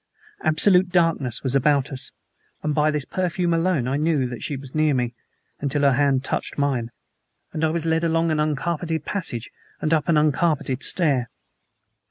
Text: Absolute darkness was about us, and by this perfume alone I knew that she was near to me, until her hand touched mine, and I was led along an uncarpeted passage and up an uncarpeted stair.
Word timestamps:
Absolute 0.43 0.89
darkness 0.89 1.43
was 1.43 1.53
about 1.55 1.91
us, 1.91 2.11
and 2.63 2.73
by 2.73 2.89
this 2.89 3.05
perfume 3.05 3.53
alone 3.53 3.87
I 3.87 3.97
knew 3.97 4.25
that 4.29 4.41
she 4.41 4.55
was 4.57 4.73
near 4.73 4.93
to 4.93 4.97
me, 4.97 5.13
until 5.59 5.83
her 5.83 5.91
hand 5.93 6.23
touched 6.23 6.57
mine, 6.57 6.89
and 7.53 7.63
I 7.63 7.69
was 7.69 7.85
led 7.85 8.03
along 8.03 8.31
an 8.31 8.39
uncarpeted 8.39 9.05
passage 9.05 9.51
and 9.79 9.93
up 9.93 10.09
an 10.09 10.17
uncarpeted 10.17 10.81
stair. 10.81 11.29